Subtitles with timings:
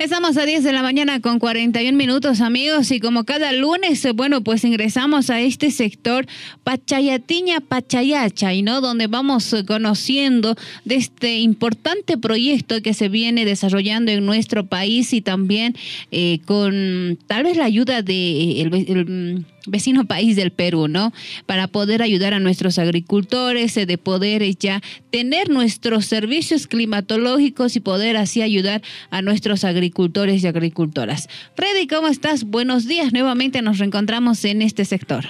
[0.00, 4.12] Estamos a 10 de la mañana con 41 minutos, amigos, y como cada lunes, eh,
[4.12, 6.26] bueno, pues ingresamos a este sector
[6.64, 13.44] Pachayatiña Pachayacha, y no donde vamos eh, conociendo de este importante proyecto que se viene
[13.44, 15.76] desarrollando en nuestro país y también
[16.10, 21.12] eh, con tal vez la ayuda de el, vecino país del Perú, ¿no?
[21.46, 28.16] Para poder ayudar a nuestros agricultores, de poder ya tener nuestros servicios climatológicos y poder
[28.16, 31.28] así ayudar a nuestros agricultores y agricultoras.
[31.54, 32.44] Freddy, ¿cómo estás?
[32.44, 33.12] Buenos días.
[33.12, 35.26] Nuevamente nos reencontramos en este sector.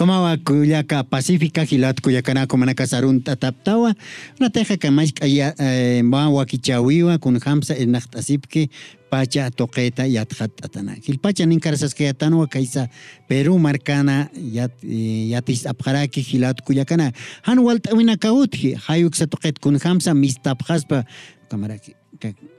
[0.00, 3.94] Como kuyaka pacífica hilat kuyakana como kasarun tataptawa
[4.40, 5.54] una teja que más kaya
[6.02, 8.70] wakichawiwa kun hamsa el nachtasipke
[9.10, 10.96] pacha toqueta yatjat atana.
[11.06, 12.10] Hil pacha ninkarasas que
[12.48, 12.88] kaisa
[13.28, 19.78] Perú marcana yat yatis apjaraki hilat kuyakana han walta wina kautki hayuk sa toqet kun
[19.78, 21.04] hamsa mistapjaspa
[21.50, 21.94] kamaraki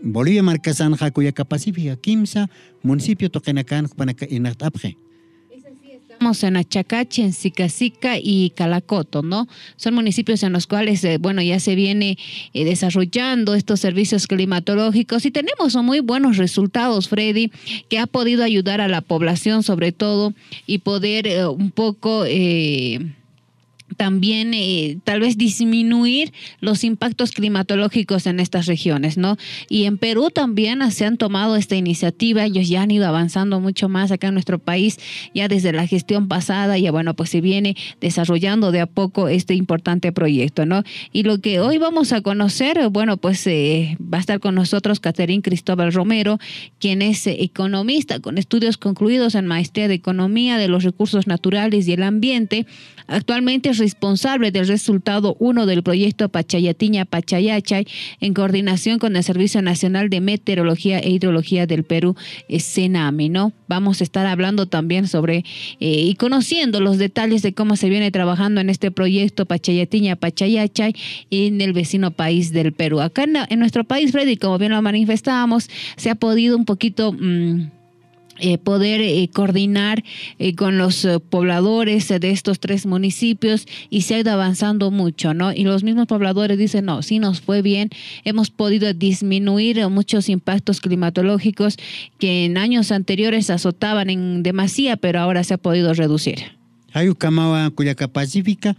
[0.04, 2.46] Bolivia marcasan jakuyaka pacífica kimsa
[2.84, 4.96] municipio toqenakan panaka inatapje
[6.22, 9.48] En Achacachi, en Sicasica y Calacoto, ¿no?
[9.76, 12.16] Son municipios en los cuales, eh, bueno, ya se viene
[12.54, 17.52] eh, desarrollando estos servicios climatológicos y tenemos muy buenos resultados, Freddy,
[17.90, 20.36] que ha podido ayudar a la población sobre todo
[20.68, 22.24] y poder eh, un poco...
[22.27, 22.99] Eh,
[24.02, 29.38] también eh, tal vez disminuir los impactos climatológicos en estas regiones, ¿no?
[29.70, 33.90] Y en Perú también se han tomado esta iniciativa, ellos ya han ido avanzando mucho
[33.90, 34.98] más acá en nuestro país,
[35.35, 39.54] ya desde la gestión pasada, ya bueno, pues se viene desarrollando de a poco este
[39.54, 40.82] importante proyecto, ¿no?
[41.13, 44.99] Y lo que hoy vamos a conocer, bueno, pues eh, va a estar con nosotros
[44.99, 46.40] Caterín Cristóbal Romero,
[46.80, 51.88] quien es eh, economista con estudios concluidos en maestría de economía de los recursos naturales
[51.88, 52.65] y el ambiente,
[53.05, 57.85] actualmente es responsable del resultado 1 del proyecto Pachayatiña Pachayachay
[58.21, 62.15] en coordinación con el Servicio Nacional de Meteorología e Hidrología del Perú,
[62.49, 63.51] CENAMI, ¿no?
[63.67, 65.44] Vamos a estar hablando también sobre eh,
[65.81, 70.96] y conociendo los detalles de cómo se viene trabajando en este proyecto Pachayatiña Pachayachay
[71.30, 73.01] en el vecino país del Perú.
[73.01, 77.12] Acá en, nuestro país, Freddy, como bien lo manifestábamos, se ha podido un poquito...
[77.12, 77.81] Mmm,
[78.41, 80.03] eh, poder eh, coordinar
[80.40, 85.53] eh, con los pobladores de estos tres municipios y se ha ido avanzando mucho, ¿no?
[85.53, 87.90] Y los mismos pobladores dicen, no, sí nos fue bien,
[88.25, 91.78] hemos podido disminuir muchos impactos climatológicos
[92.19, 96.57] que en años anteriores azotaban en demasía, pero ahora se ha podido reducir.
[96.94, 98.75] Ayucamawa, Cuyaca Pacífica,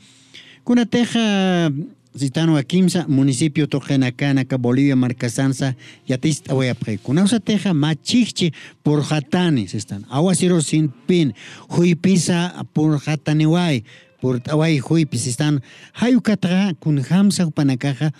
[0.65, 1.71] una teja
[2.17, 6.99] Zitano Akimsa, municipio Tojenacanaca, Bolivia, Marcasanza, Yatista, Huayapre.
[6.99, 8.53] Kunausa teja machichi
[8.83, 10.05] por jatanes están.
[10.11, 11.35] Aguasiro sin pin,
[11.69, 13.85] huipisa por jataniwai,
[14.21, 15.63] por tawai huipis están.
[15.95, 18.13] Hayukatra kun hamsa panakaja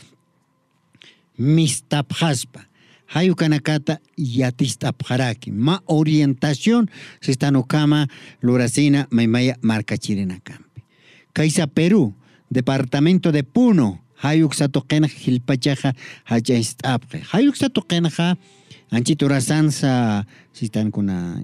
[1.37, 2.65] mistapjaspa.
[3.07, 5.53] Hayukanakata yatistapjaraki.
[5.53, 8.09] Ma orientación se están okama,
[8.41, 10.83] loracina, maimaya, marcachirinacampi.
[11.35, 12.15] Kaisa Perú.
[12.53, 15.93] Departamento de Puno, hayuk satoqena hilpachaja
[16.25, 17.23] hachastapje.
[17.33, 18.37] Hayuk satoqenaja
[18.91, 21.43] anchito rasansa sistan kuna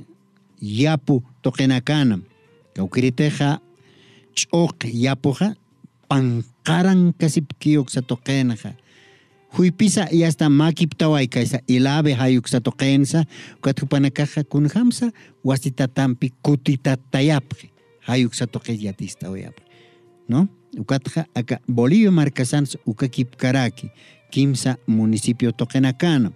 [0.60, 2.18] yapu toqenakana.
[2.74, 3.58] Kaukiriteja
[4.34, 5.54] ch'oq yapuja
[6.08, 8.74] pankaran kasipkiyuk satoqenaja.
[9.56, 13.24] Huipisa y hasta makiptaway kaisa ilabe hayuk satoqensa
[13.60, 15.10] kathupanakaja kunhamsa
[15.44, 16.32] wasitatampi
[18.32, 19.28] satoqe yatista
[20.28, 20.48] ¿no?
[20.76, 23.90] Ukatja acá Bolivia Marcasans Ukakipkaraki,
[24.30, 26.32] Kimsa municipio Tokenacano,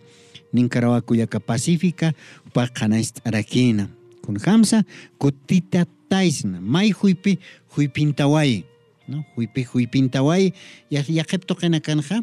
[0.52, 2.14] Nincarawa Cuyaca Pacífica,
[2.52, 3.88] Pacanast Araquina.
[4.22, 4.84] Kun Hamsa,
[5.18, 7.38] Kutita Taisna, Mai Huipi,
[7.76, 8.64] Huipintawai,
[9.08, 9.24] ¿no?
[9.34, 10.54] Huipi, Huipintawai,
[10.90, 12.22] Yajep Tokenacanja,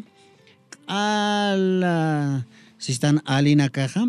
[0.86, 2.46] Ala,
[2.78, 4.06] si están alina caja,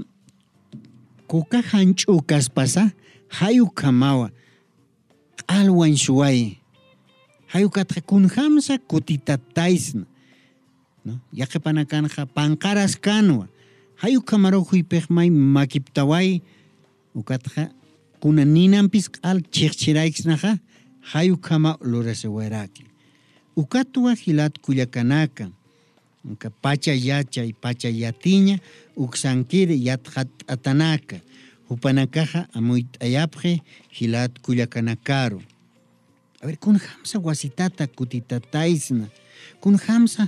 [1.27, 2.95] Kuka Hanchukas pasa,
[3.29, 4.31] Hayukamawa,
[5.47, 6.60] Alwan Shuai,
[7.53, 10.05] hayukatqa kunhamsa kutitataisna
[11.05, 11.19] no?
[11.33, 13.47] Yaqipanakanqa panqaras kanwa.
[14.01, 16.41] Hayukamarujuypiq may makiptaway.
[17.15, 17.69] Ukatqa
[18.21, 20.57] kuna ninanpis q'al chiqchiraykisnaqa
[21.11, 22.85] hayukama lurasiwaraki
[23.55, 25.49] ukatuwa hilat kullakanaka.
[26.25, 28.59] Nka pacha yachay pacha yatiña
[28.95, 29.89] uksankiri
[30.47, 31.19] atanaka.
[31.69, 35.41] Hupanakaja amuyt'ayapje hilat kullakanakaru
[36.41, 39.07] A ver, kun hamsa wasitata kutitataisna,
[39.61, 40.27] kun hamsa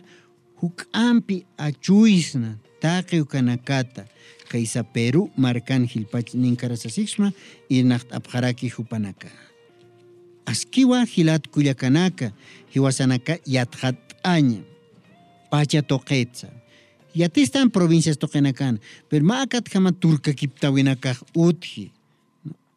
[0.61, 4.05] huk'ampi achuisna, taqi ukanakata,
[4.49, 7.31] kaisa Perú marcan hilpach ninkarasasixma
[7.69, 9.27] y nacht abjaraki hupanaka.
[10.45, 12.31] Askiwa hilat kuyakanaka,
[12.75, 14.61] hiwasanaka yathat aña,
[15.49, 16.47] pacha toqetza,
[17.13, 21.91] Ya están provincias toquen pero macat jama turca kiptawinakaj utji.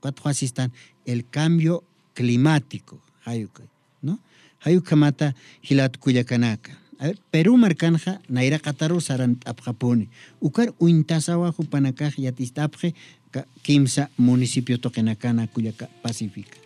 [0.00, 0.72] Cuatro están.
[1.06, 3.66] El cambio climático, hayukay,
[4.02, 4.18] ¿no?
[4.60, 6.72] Hayukamata hilat kuyakanaka.
[6.98, 10.08] A ver, Perú marcanja naira kataru saran apjapuni.
[10.40, 12.94] Ukar uintasawa jupanakaj yatistapje
[13.62, 16.56] kimsa municipio tokenakana kuyaka pacífica.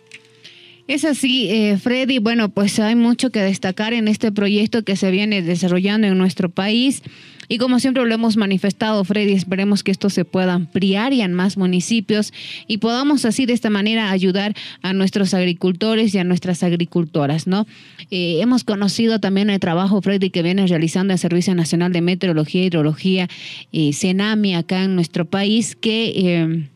[0.87, 2.19] Es así, eh, Freddy.
[2.19, 6.49] Bueno, pues hay mucho que destacar en este proyecto que se viene desarrollando en nuestro
[6.49, 7.01] país.
[7.47, 11.33] Y como siempre lo hemos manifestado, Freddy, esperemos que esto se pueda ampliar y en
[11.33, 12.33] más municipios
[12.67, 17.67] y podamos así de esta manera ayudar a nuestros agricultores y a nuestras agricultoras, ¿no?
[18.09, 22.63] Eh, hemos conocido también el trabajo, Freddy, que viene realizando el Servicio Nacional de Meteorología
[22.63, 23.27] y Hidrología,
[23.71, 26.13] eh, CENAMI, acá en nuestro país, que...
[26.15, 26.70] Eh,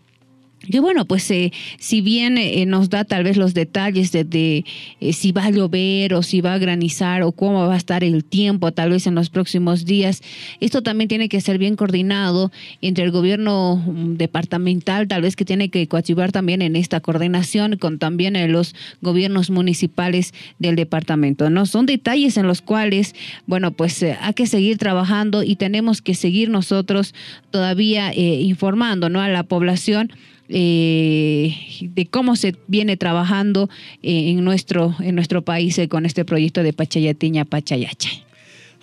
[0.68, 4.66] y bueno, pues eh, si bien eh, nos da tal vez los detalles de,
[5.00, 8.04] eh, si va a llover o si va a granizar o cómo va a estar
[8.04, 10.22] el tiempo tal vez en los próximos días,
[10.60, 12.52] esto también tiene que ser bien coordinado
[12.82, 17.78] entre el gobierno mm, departamental, tal vez que tiene que coadyuvar también en esta coordinación
[17.78, 21.50] con también los gobiernos municipales del departamento.
[21.50, 23.16] No son detalles en los cuales,
[23.46, 27.14] bueno, pues hay que seguir trabajando y tenemos que seguir nosotros
[27.52, 29.22] todavía informando, ¿no?
[29.22, 30.12] a la población
[30.50, 33.70] eh, de cómo se viene trabajando
[34.04, 38.10] eh, en, nuestro, en nuestro país eh, con este proyecto de Pachayatiña Pachayacha.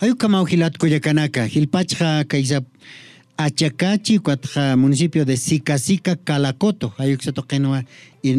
[0.01, 2.63] Hay kamau hilat kuyakanaka, hilpacha kaisa
[3.37, 7.85] achacachi cuatja municipio de Sicasica Calacoto, hay que se toquenua
[8.23, 8.35] y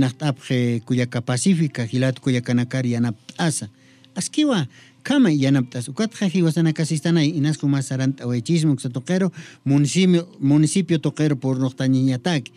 [0.86, 3.70] kuyaka pacífica, hilat kuyakanakari yanaptasa.
[4.16, 4.68] Askiwa,
[5.04, 9.32] kama yanaptas ukatja hiwasana kasistana inasku masarant awechismo que se toquero
[9.66, 12.52] municipio municipio toquero por nochtañiñataki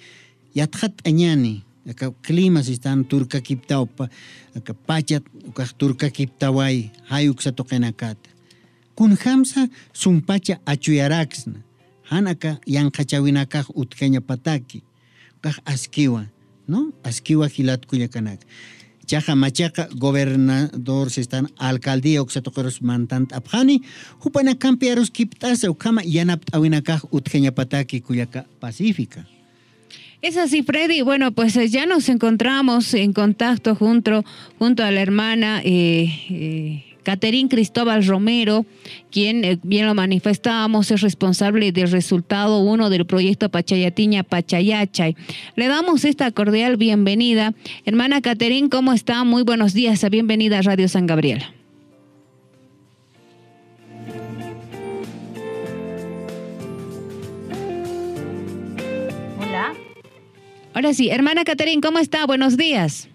[0.59, 1.55] yatjat añani
[1.91, 4.09] acá climas están turca kiptaupa
[4.57, 8.31] acá pachat acá turca kiptawai hayuk sa toqenakata
[8.97, 11.61] kun hamsa sumpacha achuyaraxna
[12.11, 14.83] hanaka yanqachawinakaj utkeña pataki.
[15.43, 16.27] Kaj askiwa
[16.69, 18.47] no askiwa hilat kuyakanaka
[19.07, 23.81] chaja machaca gobernador se están alcaldía oxatoqueros mantant abjani
[24.25, 29.36] hupana campiaros kiptasa ukama yanap awinakaj utkeña pataki kuyaka pacífica
[30.27, 31.03] es así, Freddy.
[31.03, 34.25] Bueno, pues eh, ya nos encontramos en contacto junto,
[34.59, 36.83] junto a la hermana eh, eh
[37.49, 38.67] Cristóbal Romero,
[39.13, 45.15] quien, eh, bien lo manifestábamos, es responsable del resultado uno del proyecto Pachayatiña Pachayachay.
[45.55, 47.55] Le damos esta cordial bienvenida.
[47.85, 49.23] Hermana Caterín, ¿cómo está?
[49.23, 50.05] Muy buenos días.
[50.11, 51.45] Bienvenida a Radio San Gabriel.
[60.77, 62.27] Ahora sí, hermana Caterín, ¿cómo está?
[62.27, 63.09] Buenos días.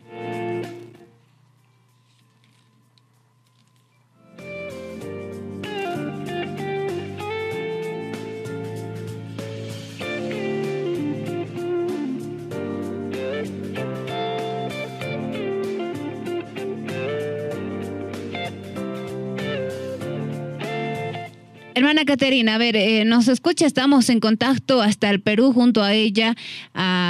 [21.92, 25.94] Hermana Caterina, a ver, eh, nos escucha, estamos en contacto hasta el Perú junto a
[25.94, 26.36] ella,
[26.74, 27.00] a,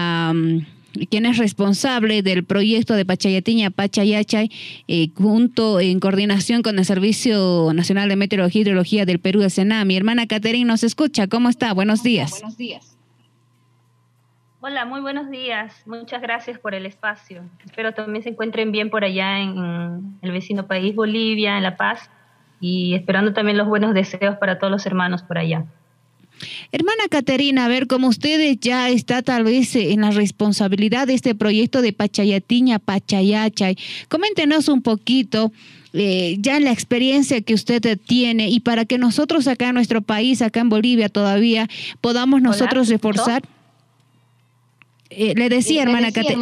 [1.09, 4.51] quien es responsable del proyecto de Pachayatiña Pachayachay,
[4.87, 9.85] eh, junto en coordinación con el Servicio Nacional de Meteorología y Hidrología del Perú, el
[9.85, 11.73] Mi hermana Caterina nos escucha, ¿cómo está?
[11.73, 12.31] Buenos días.
[12.31, 12.97] Buenos días.
[14.63, 15.81] Hola, muy buenos días.
[15.87, 17.41] Muchas gracias por el espacio.
[17.65, 22.11] Espero también se encuentren bien por allá en el vecino país Bolivia, en La Paz
[22.59, 25.65] y esperando también los buenos deseos para todos los hermanos por allá.
[26.71, 31.35] Hermana Caterina, a ver, como usted ya está tal vez en la responsabilidad de este
[31.35, 33.77] proyecto de Pachayatiña, Pachayachay,
[34.09, 35.51] coméntenos un poquito
[35.93, 40.41] eh, ya la experiencia que usted tiene y para que nosotros acá en nuestro país,
[40.41, 41.67] acá en Bolivia todavía,
[41.99, 43.43] podamos nosotros reforzar.
[45.13, 46.37] Eh, le decía, hermana, Cate,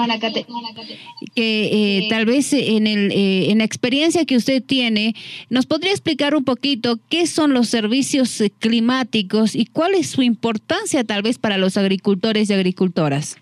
[1.33, 1.69] que
[2.03, 5.15] eh, tal vez en, el, eh, en la experiencia que usted tiene,
[5.49, 11.03] nos podría explicar un poquito qué son los servicios climáticos y cuál es su importancia
[11.03, 13.38] tal vez para los agricultores y agricultoras.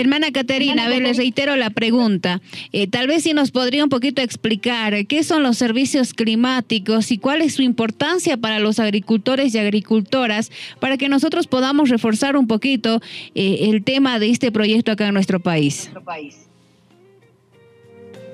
[0.00, 2.40] Hermana Caterina, a ver, les reitero la pregunta.
[2.72, 7.18] Eh, tal vez si nos podría un poquito explicar qué son los servicios climáticos y
[7.18, 12.46] cuál es su importancia para los agricultores y agricultoras para que nosotros podamos reforzar un
[12.46, 13.00] poquito
[13.34, 15.90] eh, el tema de este proyecto acá en nuestro país.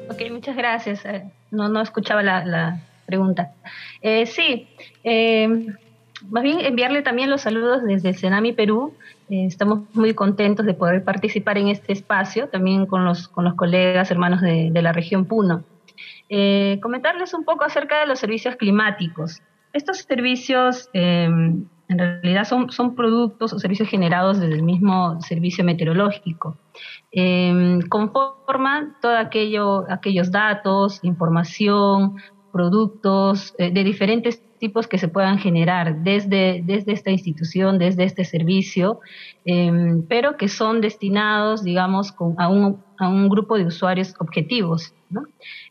[0.09, 1.05] Ok, muchas gracias.
[1.05, 3.53] Eh, no, no escuchaba la, pregunta.
[4.03, 4.67] Eh, sí,
[5.05, 5.49] eh,
[6.29, 8.95] más bien enviarle también los saludos desde el Senami Perú.
[9.29, 13.55] Eh, estamos muy contentos de poder participar en este espacio, también con los, con los
[13.55, 15.65] colegas hermanos de, la región Puno.
[16.81, 19.43] comentarles un poco acerca de los servicios climáticos.
[19.73, 20.89] Estos servicios
[21.89, 26.57] en realidad son, son productos o servicios generados desde el mismo servicio meteorológico.
[27.89, 32.17] conforman todos aquello, aquellos datos, información,
[32.57, 38.25] productos eh, de diferentes tipos que se puedan generar desde, desde esta institución, desde este
[38.25, 39.01] servicio,
[39.45, 44.95] em, pero que son destinados, digamos, a, un, a, un, grupo de usuarios objetivos.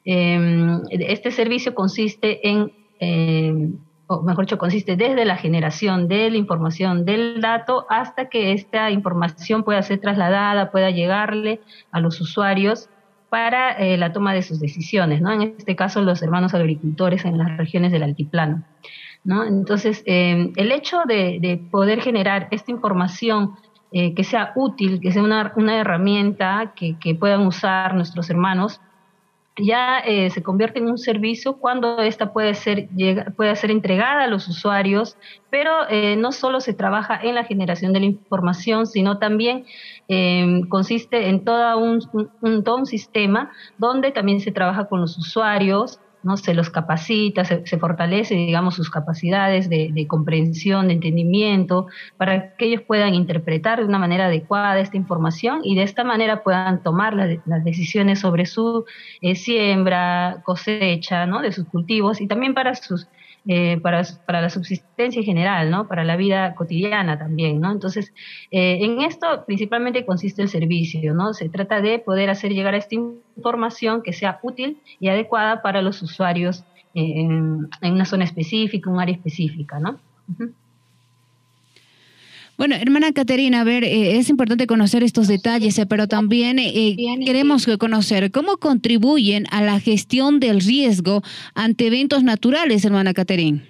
[0.04, 3.78] Em, este servicio consiste en, em,
[4.08, 8.92] o mejor dicho, consiste desde la generación de la información del dato hasta que esta
[8.92, 11.62] información pueda ser trasladada, pueda llegarle
[11.92, 12.90] a los usuarios
[13.36, 15.30] para eh, la toma de sus decisiones, ¿no?
[15.30, 18.64] En este caso, los hermanos agricultores en las regiones del altiplano.
[19.26, 19.44] ¿no?
[19.44, 23.56] Entonces, em, el hecho de, poder generar esta información
[23.92, 28.80] eh, que sea útil, que sea una, herramienta que, puedan usar nuestros hermanos,
[29.58, 32.88] ya eh, se convierte en un servicio cuando esta puede ser,
[33.36, 35.18] puede ser entregada a los usuarios,
[35.50, 39.66] pero eh, no solo se trabaja en la generación de la información, sino también
[40.08, 46.00] em, consiste en todo un, todo un sistema donde también se trabaja con los usuarios,
[46.26, 46.38] ¿no?
[46.38, 51.86] se los capacita, se, fortalece, digamos, sus capacidades de, comprensión, de entendimiento,
[52.18, 56.42] para que ellos puedan interpretar de una manera adecuada esta información y de esta manera
[56.42, 58.86] puedan tomar las, decisiones sobre su
[59.22, 61.42] eh, siembra, cosecha, ¿no?
[61.42, 63.08] de sus cultivos y también para sus
[63.48, 65.88] eh, para, para, la subsistencia en general, ¿no?
[65.88, 67.72] Para la vida cotidiana también, ¿no?
[67.72, 68.12] Entonces,
[68.50, 71.34] eh, en esto principalmente consiste el servicio, ¿no?
[71.34, 76.02] Se trata de poder hacer llegar esta información que sea útil y adecuada para los
[76.02, 76.64] usuarios
[76.96, 80.00] en, una zona específica, un área específica, ¿no?
[82.58, 86.96] Bueno, hermana Caterina, a ver, eh, es importante conocer estos detalles, eh, pero también eh,
[87.26, 91.22] queremos conocer cómo contribuyen a la gestión del riesgo
[91.54, 93.62] ante eventos naturales, hermana Caterina.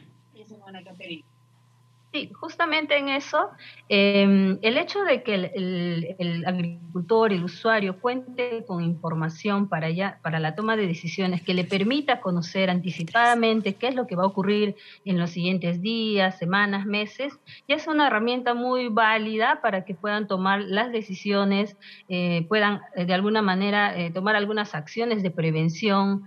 [2.16, 3.50] Sí, justamente en eso,
[3.90, 10.40] em, el hecho de que el, agricultor, el usuario, cuente con información para, ya, para
[10.40, 14.28] la toma de decisiones que le permita conocer anticipadamente qué es lo que va a
[14.28, 19.94] ocurrir en los siguientes días, semanas, meses, ya es una herramienta muy válida para que
[19.94, 21.76] puedan tomar las decisiones,
[22.08, 26.24] eh, puedan eh, de alguna manera eh, tomar algunas acciones de prevención,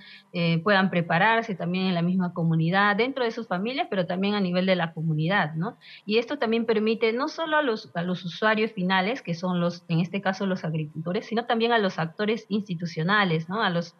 [0.63, 4.67] puedan prepararse también en la misma comunidad, dentro de sus familias, pero también a nivel
[4.67, 5.78] de la comunidad, ¿no?
[6.07, 9.85] Y esto también permite no solo a los, a los usuarios finales, que son los,
[9.89, 13.63] en este caso los agricultores, sino también a los actores institucionales, ¿no?
[13.63, 13.95] a, los,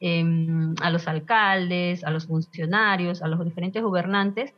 [0.00, 4.54] em, a los alcaldes, a los funcionarios, a los diferentes gobernantes,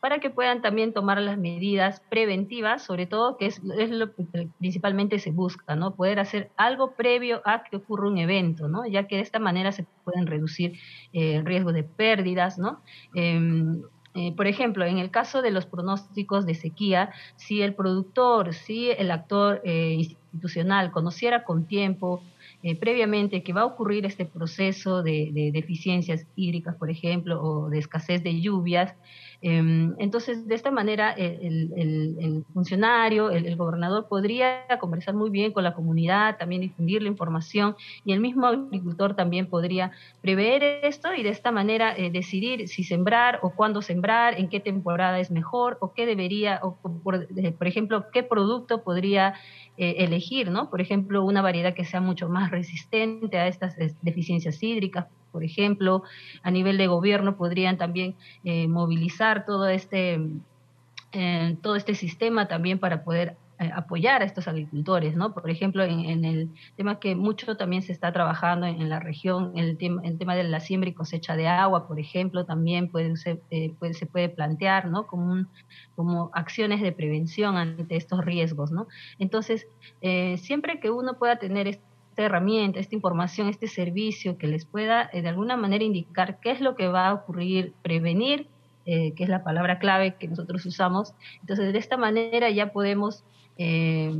[0.00, 4.48] para que puedan también tomar las medidas preventivas, sobre todo que es, es, lo que
[4.58, 5.94] principalmente se busca, ¿no?
[5.94, 8.86] Poder hacer algo previo a que ocurra un evento, ¿no?
[8.86, 10.78] Ya que de esta manera se pueden reducir
[11.12, 12.80] eh, el riesgo de pérdidas, ¿no?
[13.14, 13.82] Em,
[14.14, 18.90] eh, por ejemplo, en el caso de los pronósticos de sequía, si el productor, si
[18.90, 22.20] el actor eh, institucional conociera con tiempo
[22.62, 27.78] eh, previamente que va a ocurrir este proceso de, deficiencias hídricas, por ejemplo, o de
[27.78, 28.94] escasez de lluvias.
[29.42, 35.72] Em, entonces, de esta manera, el, funcionario, el, gobernador podría conversar muy bien con la
[35.72, 41.30] comunidad, también difundir la información y el mismo agricultor también podría prever esto y de
[41.30, 45.94] esta manera eh, decidir si sembrar o cuándo sembrar, en qué temporada es mejor o
[45.94, 49.34] qué debería, o por, por ejemplo, qué producto podría
[49.78, 50.68] eh, elegir, ¿no?
[50.68, 56.02] Por ejemplo, una variedad que sea mucho más resistente a estas deficiencias hídricas, por ejemplo,
[56.42, 60.20] a nivel de gobierno podrían también eh, movilizar todo este,
[61.12, 65.34] eh, todo este sistema también para poder eh, apoyar a estos agricultores, ¿no?
[65.34, 69.76] Por ejemplo, en, el tema que mucho también se está trabajando en, la región, el,
[69.76, 73.12] tema, el tema de la siembra y cosecha de agua, por ejemplo, también puede,
[73.50, 75.06] eh, puede, se puede plantear, ¿no?
[75.06, 75.44] Como,
[75.94, 78.88] como acciones de prevención ante estos riesgos, ¿no?
[79.18, 79.68] Entonces,
[80.00, 81.80] eh, siempre que uno pueda tener
[82.20, 86.60] esta herramienta, esta información, este servicio que les pueda de alguna manera indicar qué es
[86.60, 88.46] lo que va a ocurrir, prevenir,
[88.84, 91.14] que es la palabra clave que nosotros usamos.
[91.40, 93.24] Entonces, de esta manera ya podemos
[93.56, 94.14] eh,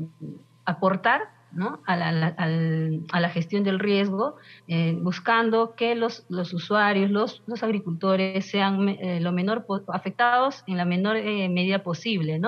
[0.65, 1.81] aportar ¿no?
[1.87, 4.37] a, la, gestión del riesgo,
[4.69, 11.17] eh, buscando que los, usuarios, los, agricultores sean eh, lo menor afectados en la menor
[11.17, 12.41] eh, medida posible.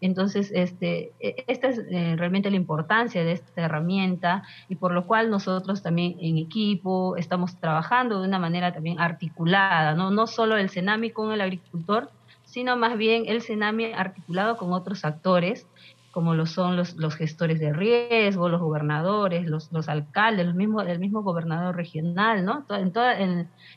[0.00, 1.78] Entonces, este, e, esta es
[2.18, 7.56] realmente la importancia de esta herramienta y por lo cual nosotros también en equipo estamos
[7.60, 12.10] trabajando de una manera también articulada, no, no solo el CENAMI con el agricultor,
[12.44, 15.66] sino más bien el CENAMI articulado con otros actores
[16.14, 20.86] como lo son los, los gestores de riesgo, los gobernadores, los, los alcaldes, los mismos,
[20.86, 22.64] el mismo gobernador regional, ¿no?
[22.70, 23.16] En toda,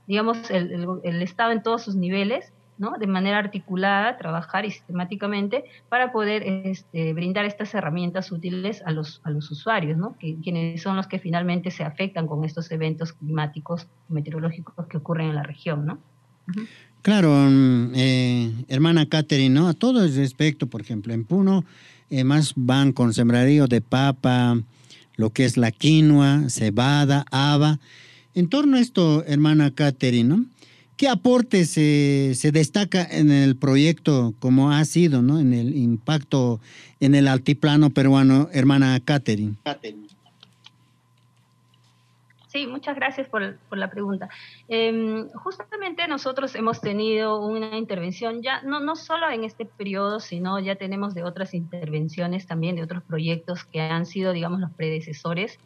[0.06, 3.00] digamos, el, el, Estado en todos sus niveles, ¿no?
[3.00, 9.20] De manera articulada, trabajar y sistemáticamente para poder este, brindar estas herramientas útiles a los,
[9.24, 10.16] a los usuarios, ¿no?
[10.20, 15.30] Que, quienes son los que finalmente se afectan con estos eventos climáticos, meteorológicos que ocurren
[15.30, 15.98] en la región, ¿no?
[17.02, 19.68] Claro, mm, eh, hermana Catherine, ¿no?
[19.68, 21.66] A todo respecto, por ejemplo, en Puno,
[22.10, 24.62] eh, más van con sembradío de papa,
[25.16, 27.80] lo que es la quinoa, cebada, haba.
[28.34, 30.46] En torno a esto, hermana Catherine,
[30.96, 35.40] ¿qué aporte se, se, destaca en el proyecto como ha sido, ¿no?
[35.40, 36.60] en el impacto
[37.00, 39.56] en el altiplano peruano, hermana Catherine?
[42.48, 44.30] Sí, muchas gracias por, por la pregunta.
[44.70, 50.58] Eh, justamente nosotros hemos tenido una intervención ya, no, no solo en este periodo, sino
[50.58, 55.60] ya tenemos de otras intervenciones también, de otros proyectos que han sido, digamos, los predecesores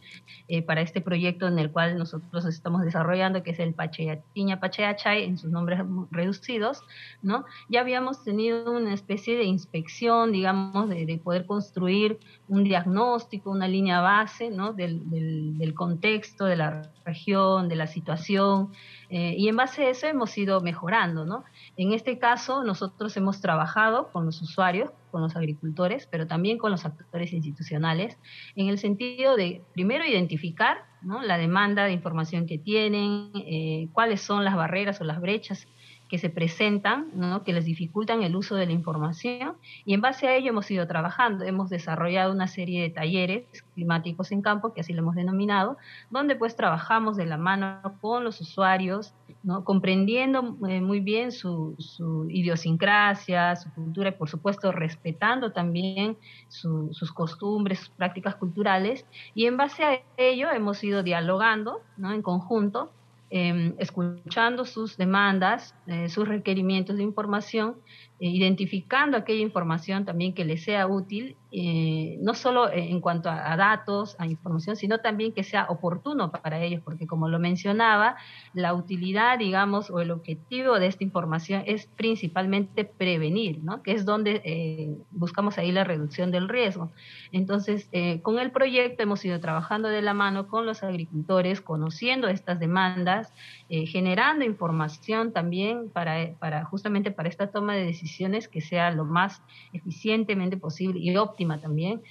[0.48, 5.24] eh, para este proyecto en el cual nosotros estamos desarrollando, que es el Pacheyatiña Pacheyachay,
[5.24, 6.84] en sus nombres reducidos,
[7.22, 7.46] ¿no?
[7.70, 13.68] Ya habíamos tenido una especie de inspección, digamos, de, de poder construir un diagnóstico, una
[13.68, 14.74] línea base, ¿no?
[14.74, 16.71] Del, del contexto, de la
[17.06, 18.72] región, de la situación,
[19.10, 21.44] eh, y en base a eso hemos ido mejorando, ¿no?
[21.78, 26.72] En este caso, nosotros hemos trabajado con los usuarios, con los agricultores, pero también con
[26.72, 28.18] los actores institucionales,
[28.56, 31.22] en el sentido de, primero, identificar ¿no?
[31.22, 35.67] la demanda de información que tienen, eh, cuáles son las barreras o las brechas
[36.12, 37.41] que se presentan, ¿no?
[37.46, 39.53] que les dificultan el uso de la información,
[39.86, 41.46] y en base a ello hemos ido trabajando.
[41.46, 45.77] Hemos desarrollado una serie de talleres climáticos en campo, que así lo hemos denominado,
[46.10, 49.63] donde pues trabajamos de la mano con los usuarios, ¿no?
[49.63, 56.17] comprendiendo eh, muy bien su, su, idiosincrasia, su cultura y por supuesto respetando también
[56.48, 62.13] sus costumbres, sus prácticas culturales, y en base a ello hemos ido dialogando ¿no?
[62.13, 62.91] en conjunto
[63.34, 67.78] Em, escuchando sus demandas, eh, sus requerimientos de información
[68.24, 73.58] eh, identificando aquella información también que les sea útil, eh, no solo en cuanto a,
[73.58, 78.17] datos, a información, sino también que sea oportuno para ellos, porque como lo mencionaba,
[78.54, 83.82] la utilidad, digamos, o el objetivo de esta información es principalmente prevenir, ¿no?
[83.82, 86.91] que es donde eh, buscamos ahí la reducción del riesgo.
[87.32, 87.89] Entonces,
[88.22, 93.20] con el proyecto hemos ido trabajando de la mano con los agricultores, conociendo estas demandas,
[93.69, 99.41] generando información también para, para justamente para esta toma de decisiones que sea lo más
[99.73, 102.01] eficientemente posible y óptima también.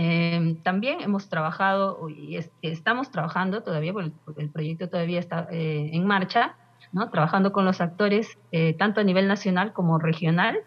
[0.00, 6.06] Eh, también hemos trabajado y estamos trabajando todavía, porque el, proyecto todavía está eh, en
[6.06, 6.54] marcha,
[7.10, 10.58] trabajando con los actores eh, tanto a nivel nacional como regional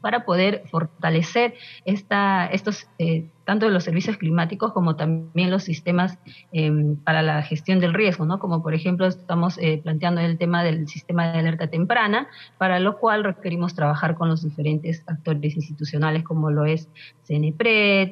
[0.00, 6.18] para poder fortalecer esta, estos, eh, tanto los servicios climáticos como también los sistemas
[6.52, 8.38] em, para la gestión del riesgo, ¿no?
[8.38, 12.28] Como por ejemplo estamos eh, planteando el tema del sistema de alerta temprana,
[12.58, 16.88] para lo cual requerimos trabajar con los diferentes actores institucionales como lo es
[17.26, 18.10] CNPRED,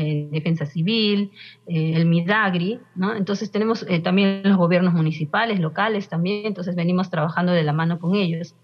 [0.00, 1.30] eh, Defensa Civil,
[1.66, 2.80] eh, el MIDAGRI.
[3.16, 7.98] Entonces tenemos eh, también los gobiernos municipales, locales también, entonces venimos trabajando de la mano
[7.98, 8.54] con ellos.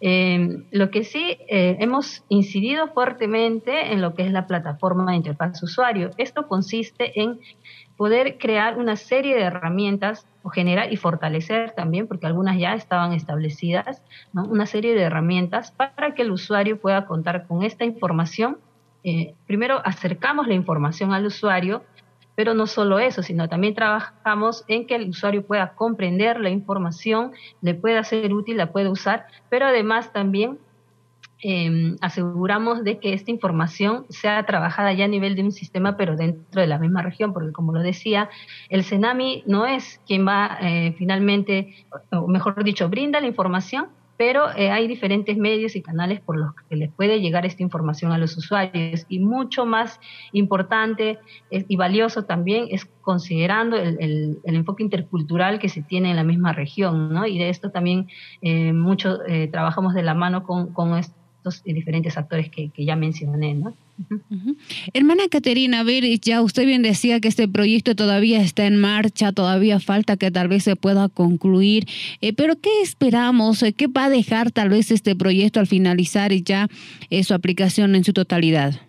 [0.00, 6.10] lo que sí, hemos incidido fuertemente en lo que es la plataforma de interfaz usuario.
[6.16, 7.38] Esto consiste en
[7.96, 13.12] poder crear una serie de herramientas o generar y fortalecer también, porque algunas ya estaban
[13.12, 18.58] establecidas, una serie de herramientas para que el usuario pueda contar con esta información
[19.04, 21.82] eh, primero acercamos la información al usuario,
[22.36, 27.32] pero no solo eso, sino también trabajamos en que el usuario pueda comprender la información,
[27.62, 30.58] le pueda ser útil, la pueda usar, pero además también
[31.40, 36.16] em, aseguramos de que esta información sea trabajada ya a nivel de un sistema, pero
[36.16, 38.28] dentro de la misma región, porque como lo decía,
[38.68, 44.50] el CENAMI no es quien va eh, finalmente, o mejor dicho, brinda la información, pero
[44.56, 48.18] eh, hay diferentes medios y canales por los que les puede llegar esta información a
[48.18, 50.00] los usuarios y mucho más
[50.32, 51.18] importante
[51.50, 57.12] y valioso también es considerando el, enfoque intercultural que se tiene en la misma región,
[57.12, 57.26] ¿no?
[57.26, 58.08] Y de esto también
[58.42, 61.14] eh, mucho eh, trabajamos de la mano con, estos
[61.46, 63.74] estos diferentes actores que, que ya mencioné, ¿no?
[64.92, 69.80] Hermana Caterina, ver, ya usted bien decía que este proyecto todavía está en marcha, todavía
[69.80, 71.86] falta que tal vez se pueda concluir,
[72.20, 73.62] eh, pero ¿qué esperamos?
[73.62, 76.68] Eh, ¿Qué va a dejar tal vez este proyecto al finalizar ya
[77.10, 78.80] eh, su aplicación en su totalidad?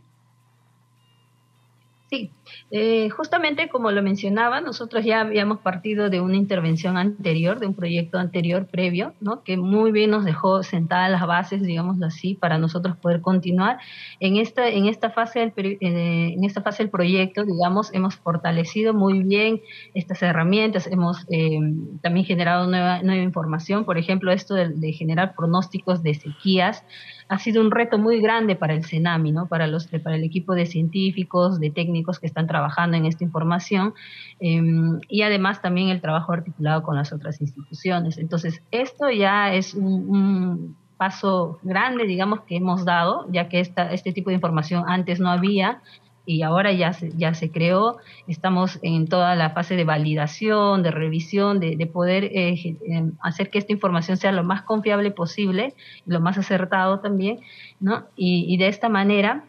[2.70, 7.74] Eh, justamente como lo mencionaba, nosotros ya habíamos partido de una intervención anterior, de un
[7.74, 9.42] proyecto anterior previo, ¿no?
[9.44, 13.80] que muy bien nos dejó sentadas las bases, digámoslo así, para nosotros poder continuar.
[14.20, 18.94] En esta, en esta, fase, del, eh, en esta fase del proyecto, digamos, hemos fortalecido
[18.94, 19.62] muy bien
[19.94, 21.60] estas herramientas, hemos eh,
[22.02, 26.84] también generado nueva, nueva información, por ejemplo, esto de generar pronósticos de sequías
[27.30, 29.48] ha sido un reto muy grande para el CENAMI, ¿no?
[29.48, 32.57] para, los, para el equipo de científicos, de técnicos que están trabajando
[32.94, 33.94] en esta información
[34.40, 38.18] em, y además también el trabajo articulado con las otras instituciones.
[38.18, 44.14] Entonces, esto ya es un, paso grande, digamos, que hemos dado, ya que esta, este
[44.14, 45.80] tipo de información antes no había
[46.26, 47.98] y ahora ya se, ya se creó.
[48.28, 53.60] Estamos en toda la fase de validación, de revisión, de, poder eh, em, hacer que
[53.60, 55.76] esta información sea lo más confiable posible,
[56.08, 57.42] lo más acertado también,
[57.80, 58.06] ¿no?
[58.16, 59.44] y de esta manera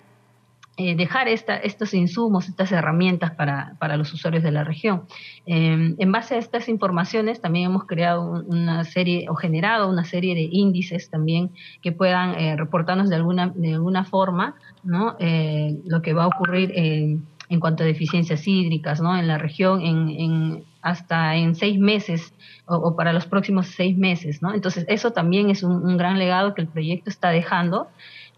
[0.80, 5.02] eh, dejar esta, estos insumos, estas herramientas para, para, los usuarios de la región.
[5.44, 10.36] Em, en base a estas informaciones también hemos creado una serie o generado una serie
[10.36, 11.50] de índices también
[11.82, 15.16] que puedan eh, reportarnos de alguna, de alguna forma ¿no?
[15.18, 19.18] Eh, lo que va a ocurrir en, en, cuanto a deficiencias hídricas ¿no?
[19.18, 22.32] en la región en, en hasta en seis meses
[22.66, 24.42] o, para los próximos seis meses.
[24.42, 24.54] ¿no?
[24.54, 27.88] Entonces eso también es un, un gran legado que el proyecto está dejando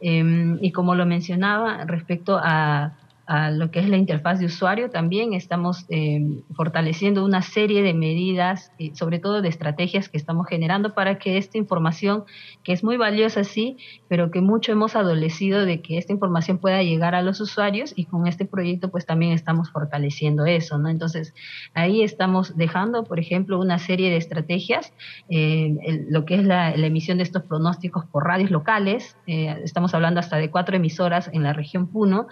[0.00, 2.94] Em, y como lo mencionaba, respecto a,
[3.30, 7.94] a lo que es la interfaz de usuario, también estamos eh, fortaleciendo una serie de
[7.94, 12.24] medidas, y sobre todo de estrategias que estamos generando para que esta información,
[12.64, 13.76] que es muy valiosa, sí,
[14.08, 18.06] pero que mucho hemos adolecido de que esta información pueda llegar a los usuarios y
[18.06, 20.88] con este proyecto pues también estamos fortaleciendo eso, ¿no?
[20.88, 21.32] Entonces,
[21.72, 24.92] ahí estamos dejando, por ejemplo, una serie de estrategias,
[25.28, 30.18] eh, lo que es la, emisión de estos pronósticos por radios locales, eh, estamos hablando
[30.18, 32.26] hasta de cuatro emisoras en la región Puno,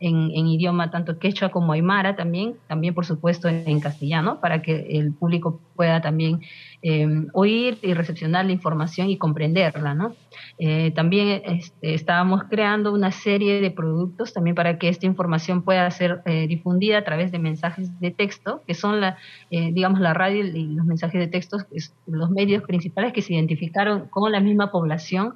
[0.00, 5.12] en, idioma tanto quechua como aymara también, también por supuesto en, castellano, para que el
[5.12, 6.40] público pueda también
[6.82, 9.94] eh, oír y recepcionar la información y comprenderla.
[9.94, 10.14] ¿no?
[10.58, 15.90] Eh, también este, estábamos creando una serie de productos también para que esta información pueda
[15.90, 19.18] ser eh, difundida a través de mensajes de texto, que son la,
[19.50, 21.58] digamos, la radio y los mensajes de texto,
[22.06, 25.34] los medios principales que se identificaron con la misma población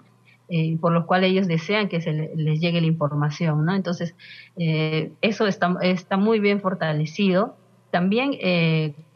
[0.48, 3.74] eh, por los cuales ellos desean que se les llegue la información, ¿no?
[3.74, 4.14] Entonces,
[4.56, 7.56] eh, eso está, está muy bien fortalecido.
[7.90, 8.32] También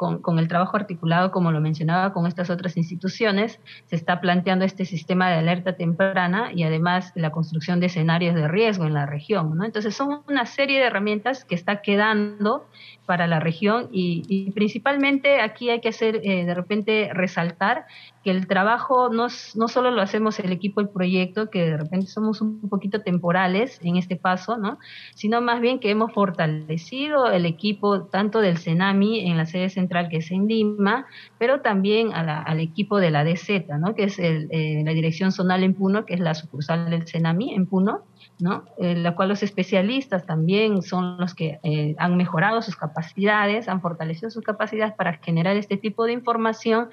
[0.01, 4.65] eh, con, el trabajo articulado, como lo mencionaba, con estas otras instituciones, se está planteando
[4.65, 9.07] este sistema de alerta temprana y además la construcción de escenarios de riesgo en la
[9.07, 9.57] región.
[9.57, 9.65] ¿no?
[9.65, 12.67] Entonces son una serie de herramientas que está quedando
[13.07, 17.87] para la región y, principalmente aquí hay que hacer, eh, de repente, resaltar
[18.23, 22.07] que el trabajo no, no solo lo hacemos el equipo del proyecto, que de repente
[22.09, 24.79] somos un poquito temporales en este paso, ¿no?
[25.15, 29.88] sino más bien que hemos fortalecido el equipo tanto del CENAMI en la sede central
[30.11, 31.07] que es en Lima,
[31.39, 33.95] pero también al equipo de la DZ, ¿no?
[33.95, 37.67] que es eh, la Dirección Zonal en Puno, que es la sucursal del CENAMI en
[37.67, 38.03] Puno,
[38.39, 38.65] ¿no?
[38.79, 43.81] en la cual los especialistas también son los que eh, han mejorado sus capacidades, han
[43.81, 46.89] fortalecido sus capacidades para generar este tipo de información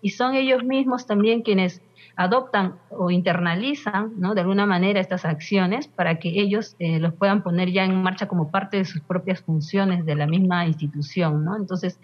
[0.00, 1.82] y son ellos mismos también quienes
[2.18, 4.34] adoptan o internalizan ¿no?
[4.34, 8.26] de alguna manera estas acciones para que ellos eh, los puedan poner ya en marcha
[8.26, 11.44] como parte de sus propias funciones de la misma institución.
[11.44, 11.56] ¿no?
[11.56, 12.00] Entonces,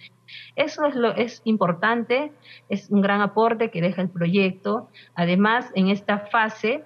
[0.54, 2.30] eso es, lo, es importante,
[2.68, 4.88] es un gran aporte que deja el proyecto.
[5.16, 6.84] Además, en esta fase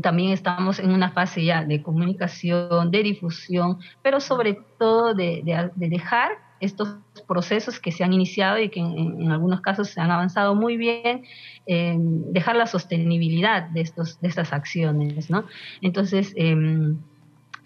[0.00, 5.42] también estamos en una fase ya de comunicación, de difusión, pero sobre todo de,
[5.76, 6.96] dejar estos
[7.26, 11.24] procesos que se han iniciado y que en, algunos casos se han avanzado muy bien,
[11.66, 15.30] dejar la sostenibilidad de, estos, de estas acciones.
[15.30, 15.44] ¿no?
[15.80, 16.98] Entonces, em,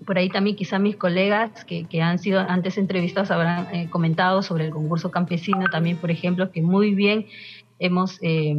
[0.05, 4.43] por ahí también quizá mis colegas que, que han sido antes entrevistados habrán eh, comentado
[4.43, 7.27] sobre el concurso campesino también, por ejemplo, que muy bien
[7.79, 8.19] hemos...
[8.23, 8.57] Eh,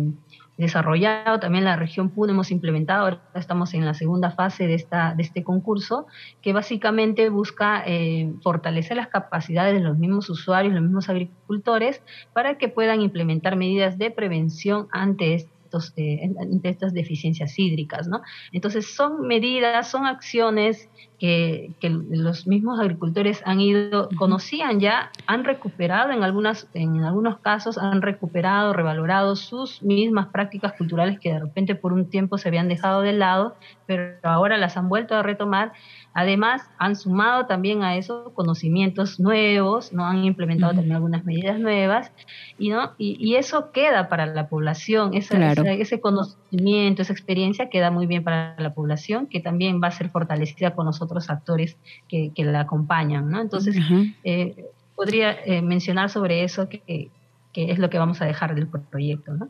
[0.58, 5.13] desarrollado también la región Puno, hemos implementado, ahora estamos en la segunda fase de, esta,
[5.15, 6.08] de este concurso,
[6.41, 12.02] que básicamente busca eh, fortalecer las capacidades de los mismos usuarios, los mismos agricultores,
[12.34, 15.34] para que puedan implementar medidas de prevención ante
[15.78, 18.08] estos, eh, ante estas deficiencias hídricas.
[18.08, 18.22] ¿no?
[18.52, 21.72] Entonces son medidas, son acciones que,
[22.10, 28.02] los mismos agricultores han ido, conocían ya, han recuperado en, algunas, en algunos casos, han
[28.02, 33.02] recuperado, revalorado sus mismas prácticas culturales que de repente por un tiempo se habían dejado
[33.02, 35.74] de lado, pero ahora las han vuelto a retomar
[36.17, 42.10] Además, han sumado también a eso conocimientos nuevos, no han implementado también algunas medidas nuevas
[42.58, 48.23] y no y, eso queda para la población, ese conocimiento, esa experiencia queda muy bien
[48.23, 51.75] para la población, que también va a ser fortalecida con los otros actores
[52.08, 53.41] que, la acompañan, ¿no?
[53.41, 53.75] Entonces,
[54.23, 54.56] eh,
[54.95, 57.10] podría eh, mencionar sobre eso que
[57.56, 59.34] que es lo que vamos a dejar del proyecto.
[59.34, 59.50] ¿no?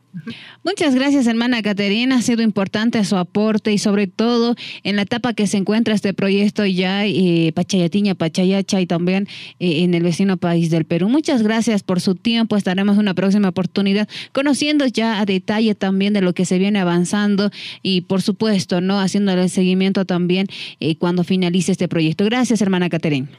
[0.63, 2.17] Muchas gracias, hermana Caterina.
[2.17, 6.13] Ha sido importante su aporte y sobre todo en la etapa que se encuentra este
[6.13, 9.27] proyecto ya, eh, Pachayatiña, Pachayacha y también
[9.59, 11.09] eh, en el vecino país del Perú.
[11.09, 12.57] Muchas gracias por su tiempo.
[12.57, 16.77] Estaremos en una próxima oportunidad conociendo ya a detalle también de lo que se viene
[16.77, 17.49] avanzando
[17.81, 18.99] y por supuesto, ¿no?
[18.99, 20.45] Haciéndole el seguimiento también
[20.79, 22.23] eh, cuando finalice este proyecto.
[22.23, 23.29] Gracias, hermana Caterina.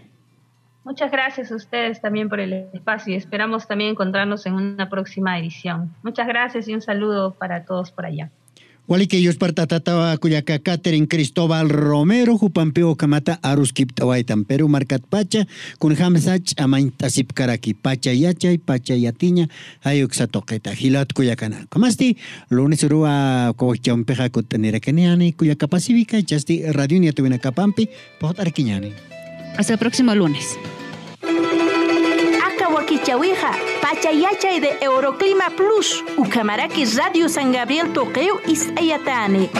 [0.87, 5.37] Muchas gracias a ustedes también por el espacio y esperamos también encontrarnos en una próxima
[5.37, 5.93] edición.
[6.05, 8.31] Muchas gracias y un saludo para todos por allá.
[8.87, 15.49] Wali que ellos partatatawa kuyaka Catherine Cristóbal Romero jupampeo kamata aruskip tawaitan Perú marcat pacha
[15.81, 19.49] kun hamsach amain tasip karaki pacha yachay pacha yatiña
[19.83, 22.17] ayuk satoqueta hilat kuyakana kamasti
[22.49, 30.15] lunes urua kochompeja kutanirakeneani kuyaka pacífica chasti radio ni tuina kapampi pot hasta el próximo
[30.15, 30.57] lunes
[32.87, 33.51] Kichawija,
[33.83, 38.41] Pachayachay de Euroclima Plus, Ucamaraki Radio San Gabriel Toqueo
[38.77, 39.51] Ayatane.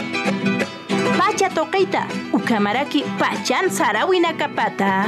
[1.17, 5.07] Pacha Toqueita, Ucamaraki Pachan Sarawina Capata.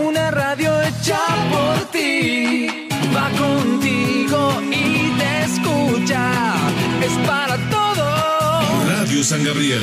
[0.00, 1.18] Una radio hecha
[1.50, 2.75] por ti,
[7.06, 9.80] es para todos Radio San Gabriel.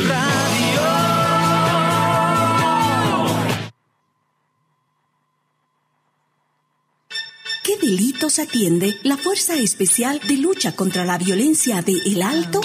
[7.63, 12.61] ¿Qué delitos atiende la Fuerza Especial de Lucha contra la Violencia de El Alto?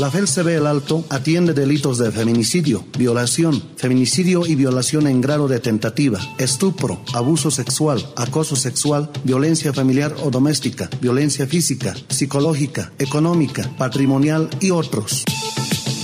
[0.00, 5.60] La FELCB El Alto atiende delitos de feminicidio, violación, feminicidio y violación en grado de
[5.60, 14.48] tentativa, estupro, abuso sexual, acoso sexual, violencia familiar o doméstica, violencia física, psicológica, económica, patrimonial
[14.58, 15.22] y otros.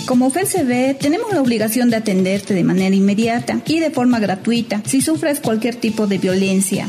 [0.04, 5.00] Como FELCB, tenemos la obligación de atenderte de manera inmediata y de forma gratuita si
[5.00, 6.87] sufres cualquier tipo de violencia.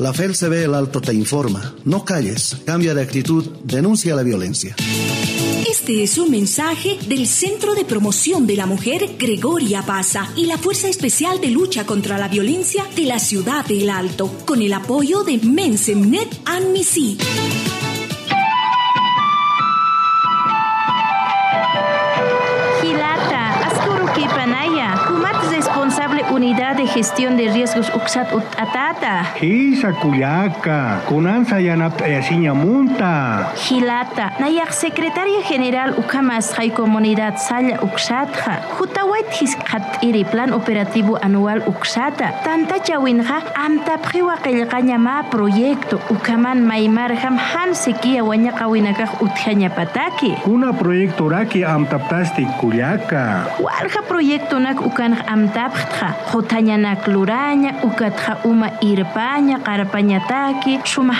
[0.00, 1.72] La FELCB El Alto te informa.
[1.84, 4.74] No calles, cambia de actitud, denuncia la violencia.
[5.68, 10.58] Este es un mensaje del Centro de Promoción de la Mujer Gregoria Paza y la
[10.58, 14.72] Fuerza Especial de Lucha contra la Violencia de la Ciudad de El Alto, con el
[14.72, 17.18] apoyo de Mensemnet Anmisi.
[26.46, 29.34] Unidad de Gestión de Riesgos Uxat Atata.
[29.40, 31.02] Hisa Cuyaca,
[31.58, 33.50] Yanap Asiña Munta.
[33.56, 38.62] Gilata, Nayak Secretaria General Ucamas Hay Comunidad Saya Uxatja.
[38.78, 42.30] Jutawait Hiskat Iri Plan Operativo Anual Uxata.
[42.44, 44.38] Tanta Chawinja, Amta Priwa
[45.00, 50.46] Ma Proyecto Ucaman Maimarham Han Sekia Wanyakawinakaj Utjanya Pataki.
[50.46, 53.50] Una proyecto Raki Amtaptasti Cuyaca.
[53.58, 56.35] Walja proyecto Nak Ukan Amtapja.
[56.36, 59.56] quthañanak luraña ukatqa uma irpaña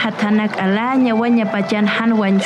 [0.02, 2.36] hatanak alanya wanya alaña han hanwan